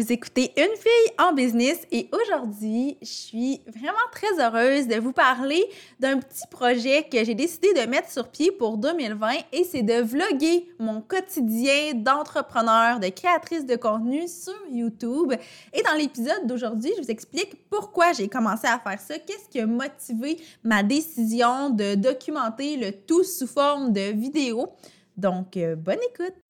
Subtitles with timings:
[0.00, 5.12] Vous écoutez Une fille en business et aujourd'hui, je suis vraiment très heureuse de vous
[5.12, 5.62] parler
[5.98, 10.00] d'un petit projet que j'ai décidé de mettre sur pied pour 2020 et c'est de
[10.00, 15.34] vlogger mon quotidien d'entrepreneur, de créatrice de contenu sur YouTube.
[15.74, 19.60] Et dans l'épisode d'aujourd'hui, je vous explique pourquoi j'ai commencé à faire ça, qu'est-ce qui
[19.60, 24.70] a motivé ma décision de documenter le tout sous forme de vidéo.
[25.18, 26.49] Donc, euh, bonne écoute!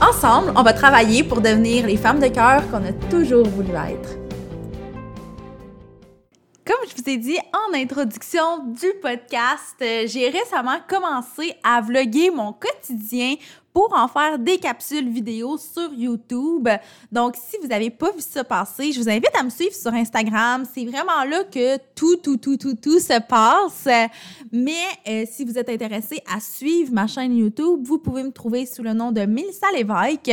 [0.00, 4.10] Ensemble, on va travailler pour devenir les femmes de cœur qu'on a toujours voulu être.
[6.64, 12.30] Comme je vous ai dit en introduction du podcast, euh, j'ai récemment commencé à vlogger
[12.30, 13.34] mon quotidien
[13.78, 16.68] pour en faire des capsules vidéo sur YouTube.
[17.12, 19.94] Donc, si vous n'avez pas vu ça passer, je vous invite à me suivre sur
[19.94, 20.64] Instagram.
[20.74, 23.86] C'est vraiment là que tout, tout, tout, tout, tout se passe.
[24.50, 28.66] Mais euh, si vous êtes intéressé à suivre ma chaîne YouTube, vous pouvez me trouver
[28.66, 30.32] sous le nom de Mélissa Lévesque.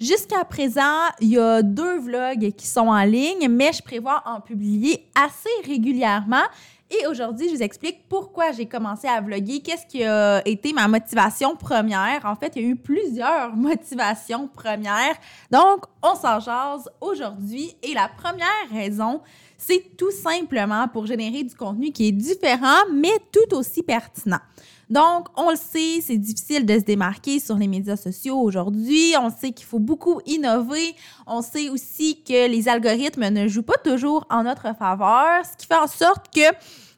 [0.00, 4.40] Jusqu'à présent, il y a deux vlogs qui sont en ligne, mais je prévois en
[4.40, 6.46] publier assez régulièrement.
[6.88, 10.86] Et aujourd'hui, je vous explique pourquoi j'ai commencé à vlogger, qu'est-ce qui a été ma
[10.86, 12.24] motivation première.
[12.24, 15.16] En fait, il y a eu plusieurs motivations premières.
[15.50, 17.76] Donc, on s'en jase aujourd'hui.
[17.82, 19.20] Et la première raison,
[19.58, 24.40] c'est tout simplement pour générer du contenu qui est différent, mais tout aussi pertinent.
[24.88, 29.14] Donc, on le sait, c'est difficile de se démarquer sur les médias sociaux aujourd'hui.
[29.20, 30.94] On sait qu'il faut beaucoup innover.
[31.26, 35.66] On sait aussi que les algorithmes ne jouent pas toujours en notre faveur, ce qui
[35.66, 36.54] fait en sorte que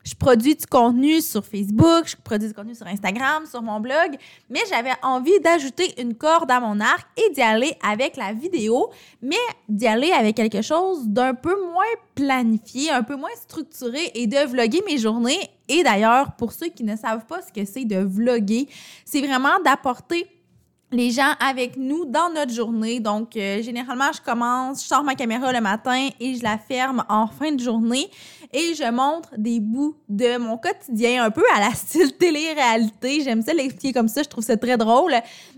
[0.08, 4.16] je produis du contenu sur Facebook, je produis du contenu sur Instagram, sur mon blog,
[4.48, 8.88] mais j'avais envie d'ajouter une corde à mon arc et d'y aller avec la vidéo,
[9.20, 9.36] mais
[9.68, 11.84] d'y aller avec quelque chose d'un peu moins
[12.14, 15.50] planifié, un peu moins structuré et de vlogger mes journées.
[15.68, 18.68] Et d'ailleurs, pour ceux qui ne savent pas ce que c'est de vlogger,
[19.04, 20.26] c'est vraiment d'apporter
[20.90, 23.00] les gens avec nous dans notre journée.
[23.00, 27.04] Donc, euh, généralement, je commence, je sors ma caméra le matin et je la ferme
[27.08, 28.08] en fin de journée
[28.52, 33.20] et je montre des bouts de mon quotidien, un peu à la style télé-réalité.
[33.22, 35.12] J'aime ça l'expliquer comme ça, je trouve ça très drôle.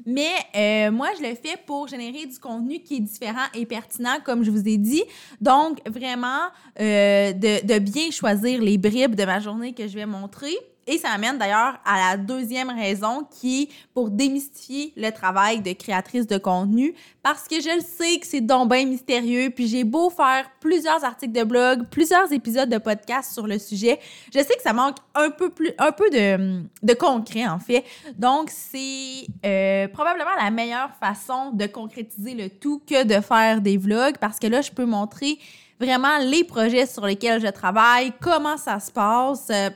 [0.05, 4.19] Mais euh, moi, je le fais pour générer du contenu qui est différent et pertinent,
[4.25, 5.05] comme je vous ai dit.
[5.41, 6.49] Donc, vraiment,
[6.81, 10.57] euh, de, de bien choisir les bribes de ma journée que je vais montrer.
[10.91, 15.73] Et ça amène d'ailleurs à la deuxième raison qui est pour démystifier le travail de
[15.73, 19.85] créatrice de contenu parce que je le sais que c'est donc bien mystérieux puis j'ai
[19.85, 24.01] beau faire plusieurs articles de blog, plusieurs épisodes de podcast sur le sujet,
[24.35, 27.85] je sais que ça manque un peu plus un peu de, de concret en fait.
[28.19, 33.77] Donc c'est euh, probablement la meilleure façon de concrétiser le tout que de faire des
[33.77, 35.39] vlogs parce que là je peux montrer
[35.79, 39.71] vraiment les projets sur lesquels je travaille, comment ça se passe, euh,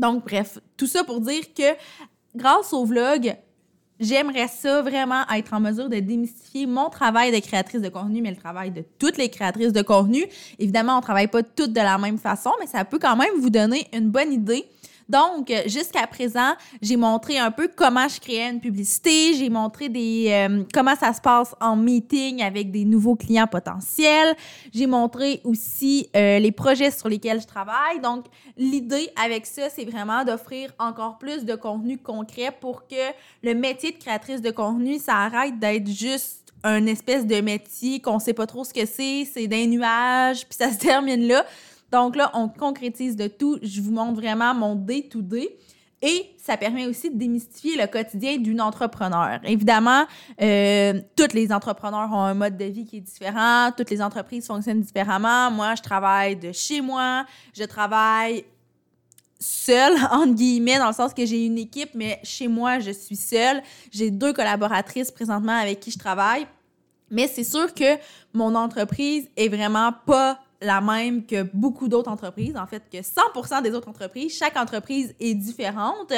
[0.00, 1.76] donc, bref, tout ça pour dire que
[2.34, 3.36] grâce au vlog,
[4.00, 8.30] j'aimerais ça vraiment être en mesure de démystifier mon travail de créatrice de contenu, mais
[8.30, 10.24] le travail de toutes les créatrices de contenu.
[10.58, 13.50] Évidemment, on travaille pas toutes de la même façon, mais ça peut quand même vous
[13.50, 14.64] donner une bonne idée
[15.10, 20.26] donc, jusqu'à présent, j'ai montré un peu comment je créais une publicité, j'ai montré des
[20.30, 24.36] euh, comment ça se passe en meeting avec des nouveaux clients potentiels,
[24.72, 28.00] j'ai montré aussi euh, les projets sur lesquels je travaille.
[28.00, 28.26] Donc,
[28.56, 32.94] l'idée avec ça, c'est vraiment d'offrir encore plus de contenu concret pour que
[33.42, 38.18] le métier de créatrice de contenu, ça arrête d'être juste un espèce de métier qu'on
[38.18, 41.44] sait pas trop ce que c'est, c'est d'un nuage, puis ça se termine là.
[41.92, 43.58] Donc là, on concrétise de tout.
[43.62, 45.56] Je vous montre vraiment mon day-to-day.
[46.02, 49.38] Et ça permet aussi de démystifier le quotidien d'une entrepreneur.
[49.44, 50.06] Évidemment,
[50.40, 54.46] euh, tous les entrepreneurs ont un mode de vie qui est différent, toutes les entreprises
[54.46, 55.50] fonctionnent différemment.
[55.50, 58.46] Moi, je travaille de chez moi, je travaille
[59.38, 63.16] seule, entre guillemets, dans le sens que j'ai une équipe, mais chez moi, je suis
[63.16, 63.62] seule.
[63.90, 66.46] J'ai deux collaboratrices présentement avec qui je travaille.
[67.10, 67.98] Mais c'est sûr que
[68.32, 73.62] mon entreprise est vraiment pas la même que beaucoup d'autres entreprises, en fait, que 100%
[73.62, 74.36] des autres entreprises.
[74.36, 76.12] Chaque entreprise est différente,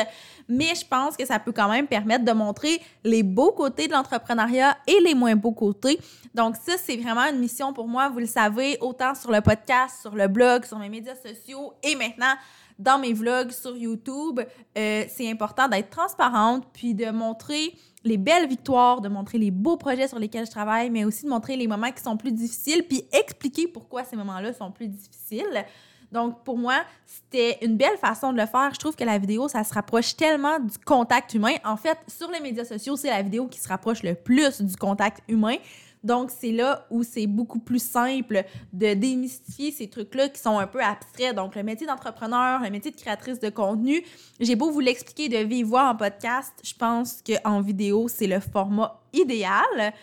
[0.49, 3.93] mais je pense que ça peut quand même permettre de montrer les beaux côtés de
[3.93, 5.99] l'entrepreneuriat et les moins beaux côtés.
[6.35, 10.01] Donc ça, c'est vraiment une mission pour moi, vous le savez, autant sur le podcast,
[10.01, 12.35] sur le blog, sur mes médias sociaux et maintenant
[12.79, 14.41] dans mes vlogs sur YouTube,
[14.77, 17.75] euh, c'est important d'être transparente puis de montrer
[18.05, 21.31] les belles victoires, de montrer les beaux projets sur lesquels je travaille, mais aussi de
[21.31, 25.65] montrer les moments qui sont plus difficiles puis expliquer pourquoi ces moments-là sont plus difficiles.
[26.11, 28.71] Donc, pour moi, c'était une belle façon de le faire.
[28.75, 31.55] Je trouve que la vidéo, ça se rapproche tellement du contact humain.
[31.65, 34.77] En fait, sur les médias sociaux, c'est la vidéo qui se rapproche le plus du
[34.77, 35.57] contact humain.
[36.05, 40.67] Donc, c'est là où c'est beaucoup plus simple de démystifier ces trucs-là qui sont un
[40.67, 41.35] peu abstraits.
[41.35, 44.05] Donc, le métier d'entrepreneur, le métier de créatrice de contenu,
[44.41, 48.41] j'ai beau vous l'expliquer de vive voix en podcast, je pense qu'en vidéo, c'est le
[48.41, 49.95] format idéal.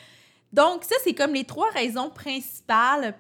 [0.54, 3.16] Donc, ça, c'est comme les trois raisons principales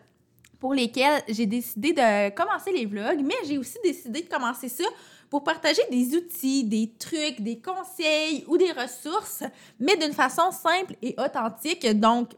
[0.59, 4.83] pour lesquelles j'ai décidé de commencer les vlogs, mais j'ai aussi décidé de commencer ça
[5.29, 9.43] pour partager des outils, des trucs, des conseils ou des ressources,
[9.79, 11.87] mais d'une façon simple et authentique.
[11.99, 12.31] Donc,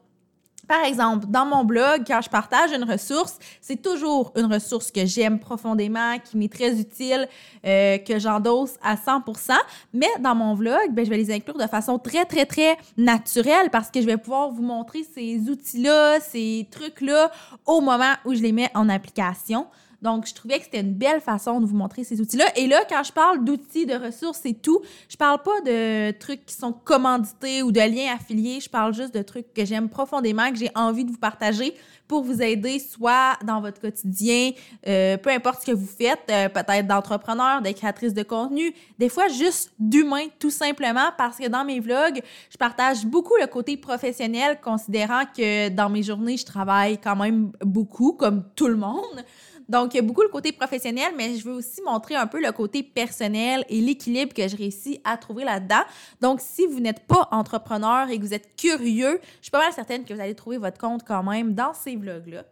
[0.72, 5.06] par exemple, dans mon blog, quand je partage une ressource, c'est toujours une ressource que
[5.06, 7.28] j'aime profondément, qui m'est très utile,
[7.66, 9.52] euh, que j'endosse à 100%.
[9.94, 13.70] Mais dans mon vlog, ben, je vais les inclure de façon très, très, très naturelle
[13.70, 17.30] parce que je vais pouvoir vous montrer ces outils-là, ces trucs-là
[17.66, 19.68] au moment où je les mets en application.
[20.02, 22.46] Donc, je trouvais que c'était une belle façon de vous montrer ces outils-là.
[22.56, 26.46] Et là, quand je parle d'outils, de ressources et tout, je parle pas de trucs
[26.46, 28.60] qui sont commandités ou de liens affiliés.
[28.60, 31.76] Je parle juste de trucs que j'aime profondément, que j'ai envie de vous partager
[32.12, 34.52] pour vous aider, soit dans votre quotidien,
[34.86, 39.08] euh, peu importe ce que vous faites, euh, peut-être d'entrepreneur, de créatrice de contenu, des
[39.08, 43.78] fois juste d'humain, tout simplement, parce que dans mes vlogs, je partage beaucoup le côté
[43.78, 49.24] professionnel, considérant que dans mes journées, je travaille quand même beaucoup, comme tout le monde.
[49.72, 52.42] Donc, il y a beaucoup le côté professionnel, mais je veux aussi montrer un peu
[52.42, 55.84] le côté personnel et l'équilibre que je réussis à trouver là-dedans.
[56.20, 59.72] Donc, si vous n'êtes pas entrepreneur et que vous êtes curieux, je suis pas mal
[59.72, 62.44] certaine que vous allez trouver votre compte quand même dans ces vlogs-là.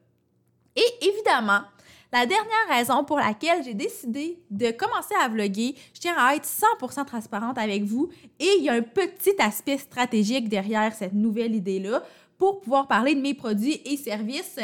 [0.78, 1.60] Et évidemment,
[2.14, 6.48] la dernière raison pour laquelle j'ai décidé de commencer à vlogger, je tiens à être
[6.48, 11.54] 100% transparente avec vous et il y a un petit aspect stratégique derrière cette nouvelle
[11.54, 12.02] idée-là
[12.40, 14.58] pour pouvoir parler de mes produits et services.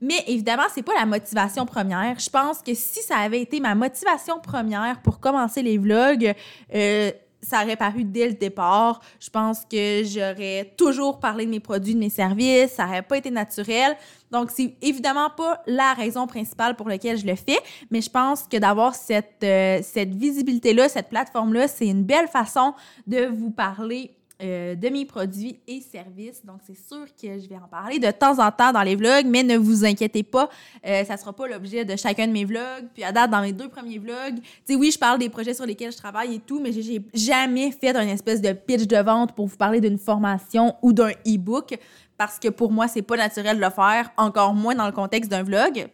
[0.00, 2.18] Mais évidemment, c'est pas la motivation première.
[2.18, 6.34] Je pense que si ça avait été ma motivation première pour commencer les vlogs,
[6.74, 9.00] euh, ça aurait paru dès le départ.
[9.20, 12.72] Je pense que j'aurais toujours parlé de mes produits, de mes services.
[12.72, 13.96] Ça n'aurait pas été naturel.
[14.30, 17.58] Donc, c'est évidemment pas la raison principale pour laquelle je le fais,
[17.90, 22.74] mais je pense que d'avoir cette, euh, cette visibilité-là, cette plateforme-là, c'est une belle façon
[23.06, 26.44] de vous parler euh, de mes produits et services.
[26.44, 29.26] Donc, c'est sûr que je vais en parler de temps en temps dans les vlogs,
[29.26, 30.48] mais ne vous inquiétez pas,
[30.86, 32.86] euh, ça ne sera pas l'objet de chacun de mes vlogs.
[32.94, 35.54] Puis à date, dans mes deux premiers vlogs, tu sais, oui, je parle des projets
[35.54, 38.98] sur lesquels je travaille et tout, mais j'ai jamais fait un espèce de pitch de
[38.98, 41.76] vente pour vous parler d'une formation ou d'un e-book
[42.16, 45.30] parce que pour moi, c'est pas naturel de le faire, encore moins dans le contexte
[45.30, 45.88] d'un vlog.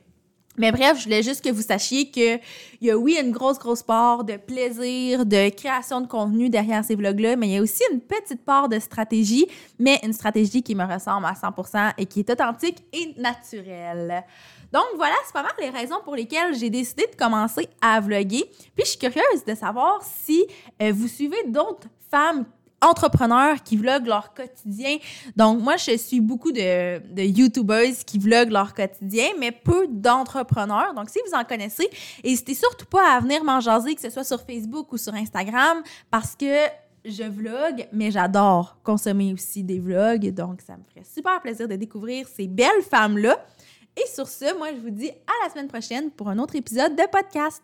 [0.56, 2.40] Mais bref, je voulais juste que vous sachiez qu'il
[2.80, 6.94] y a, oui, une grosse, grosse part de plaisir, de création de contenu derrière ces
[6.94, 9.46] vlogs-là, mais il y a aussi une petite part de stratégie,
[9.78, 14.24] mais une stratégie qui me ressemble à 100% et qui est authentique et naturelle.
[14.72, 18.44] Donc voilà, c'est pas mal les raisons pour lesquelles j'ai décidé de commencer à vlogger.
[18.76, 20.44] Puis je suis curieuse de savoir si
[20.82, 22.44] euh, vous suivez d'autres femmes
[22.82, 24.98] entrepreneurs qui vloguent leur quotidien.
[25.36, 30.94] Donc, moi, je suis beaucoup de, de YouTubers qui vloguent leur quotidien, mais peu d'entrepreneurs.
[30.94, 31.88] Donc, si vous en connaissez,
[32.24, 35.82] n'hésitez surtout pas à venir m'en jaser, que ce soit sur Facebook ou sur Instagram,
[36.10, 36.66] parce que
[37.04, 40.32] je vlog, mais j'adore consommer aussi des vlogs.
[40.32, 43.44] Donc, ça me ferait super plaisir de découvrir ces belles femmes-là.
[43.96, 46.96] Et sur ce, moi, je vous dis à la semaine prochaine pour un autre épisode
[46.96, 47.62] de podcast.